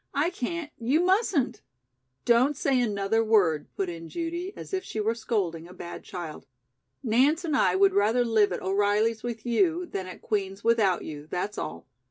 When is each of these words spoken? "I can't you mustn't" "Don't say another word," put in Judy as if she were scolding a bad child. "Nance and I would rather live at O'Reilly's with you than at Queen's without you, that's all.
"I 0.15 0.31
can't 0.31 0.71
you 0.79 1.01
mustn't" 1.01 1.61
"Don't 2.25 2.57
say 2.57 2.81
another 2.81 3.23
word," 3.23 3.67
put 3.75 3.87
in 3.87 4.09
Judy 4.09 4.51
as 4.55 4.73
if 4.73 4.83
she 4.83 4.99
were 4.99 5.13
scolding 5.13 5.67
a 5.67 5.75
bad 5.75 6.03
child. 6.03 6.47
"Nance 7.03 7.45
and 7.45 7.55
I 7.55 7.75
would 7.75 7.93
rather 7.93 8.25
live 8.25 8.51
at 8.51 8.63
O'Reilly's 8.63 9.21
with 9.21 9.45
you 9.45 9.85
than 9.85 10.07
at 10.07 10.23
Queen's 10.23 10.63
without 10.63 11.03
you, 11.03 11.27
that's 11.29 11.59
all. 11.59 11.85